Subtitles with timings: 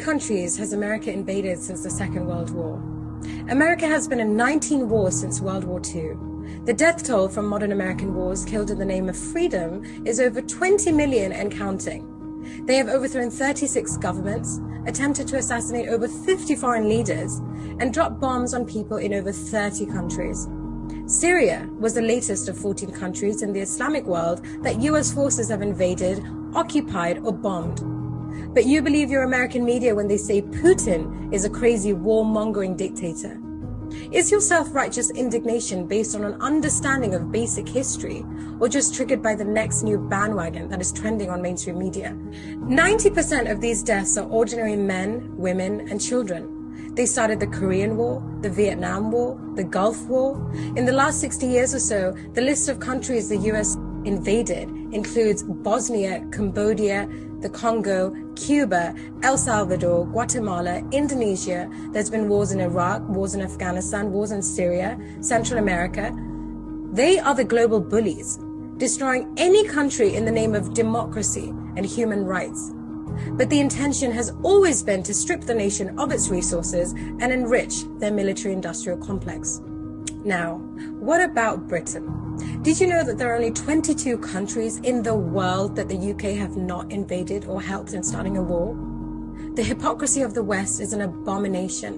[0.00, 2.76] countries has America invaded since the Second World War?
[3.50, 6.16] America has been in 19 wars since World War II.
[6.64, 10.40] The death toll from modern American wars killed in the name of freedom is over
[10.40, 12.64] 20 million and counting.
[12.64, 17.36] They have overthrown 36 governments, attempted to assassinate over 50 foreign leaders,
[17.78, 20.48] and dropped bombs on people in over 30 countries.
[21.04, 25.60] Syria was the latest of 14 countries in the Islamic world that US forces have
[25.60, 27.99] invaded, occupied, or bombed.
[28.54, 33.40] But you believe your American media when they say Putin is a crazy warmongering dictator.
[34.12, 38.24] Is your self righteous indignation based on an understanding of basic history
[38.60, 42.10] or just triggered by the next new bandwagon that is trending on mainstream media?
[42.10, 46.94] 90% of these deaths are ordinary men, women, and children.
[46.94, 50.34] They started the Korean War, the Vietnam War, the Gulf War.
[50.76, 55.42] In the last 60 years or so, the list of countries the US invaded includes
[55.42, 57.08] Bosnia, Cambodia,
[57.40, 61.70] the Congo, Cuba, El Salvador, Guatemala, Indonesia.
[61.92, 66.14] There's been wars in Iraq, wars in Afghanistan, wars in Syria, Central America.
[66.92, 68.38] They are the global bullies,
[68.76, 72.72] destroying any country in the name of democracy and human rights.
[73.32, 77.84] But the intention has always been to strip the nation of its resources and enrich
[77.98, 79.60] their military industrial complex.
[80.24, 80.56] Now,
[80.98, 82.06] what about Britain?
[82.62, 86.36] Did you know that there are only 22 countries in the world that the UK
[86.36, 88.76] have not invaded or helped in starting a war?
[89.54, 91.94] The hypocrisy of the West is an abomination.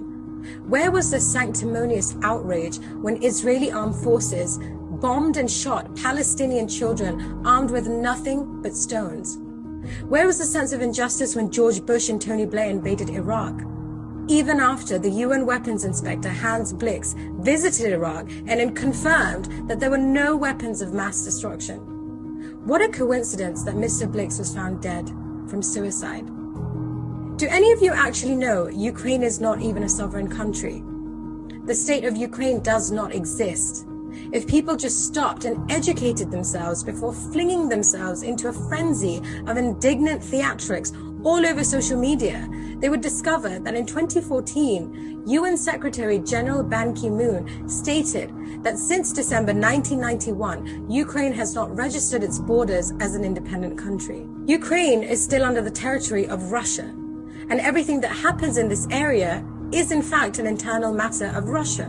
[0.65, 4.57] Where was the sanctimonious outrage when Israeli armed forces
[5.01, 9.39] bombed and shot Palestinian children armed with nothing but stones?
[10.07, 13.61] Where was the sense of injustice when George Bush and Tony Blair invaded Iraq?
[14.29, 19.97] Even after the UN weapons inspector Hans Blix visited Iraq and confirmed that there were
[19.97, 21.79] no weapons of mass destruction.
[22.63, 24.09] What a coincidence that Mr.
[24.09, 25.09] Blix was found dead
[25.49, 26.25] from suicide.
[27.37, 30.81] Do any of you actually know Ukraine is not even a sovereign country?
[31.65, 33.85] The state of Ukraine does not exist.
[34.31, 39.17] If people just stopped and educated themselves before flinging themselves into a frenzy
[39.47, 46.19] of indignant theatrics all over social media, they would discover that in 2014, UN Secretary
[46.19, 48.29] General Ban Ki moon stated
[48.63, 54.27] that since December 1991, Ukraine has not registered its borders as an independent country.
[54.45, 56.83] Ukraine is still under the territory of Russia,
[57.49, 61.85] and everything that happens in this area is in fact an internal matter of Russia.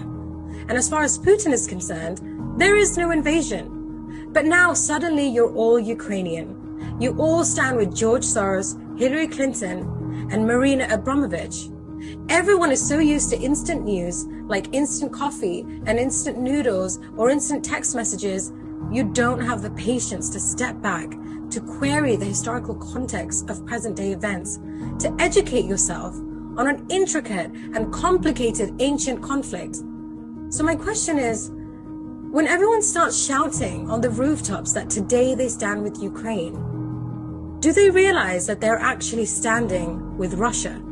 [0.68, 2.20] And as far as Putin is concerned,
[2.56, 4.30] there is no invasion.
[4.32, 6.96] But now suddenly you're all Ukrainian.
[7.00, 11.69] You all stand with George Soros, Hillary Clinton, and Marina Abramovich.
[12.28, 17.65] Everyone is so used to instant news, like instant coffee and instant noodles or instant
[17.65, 18.53] text messages,
[18.93, 21.10] you don't have the patience to step back,
[21.50, 24.59] to query the historical context of present day events,
[24.99, 26.15] to educate yourself
[26.56, 29.76] on an intricate and complicated ancient conflict.
[30.50, 31.50] So my question is,
[32.31, 36.55] when everyone starts shouting on the rooftops that today they stand with Ukraine,
[37.64, 40.82] do they realize that they're actually standing with Russia?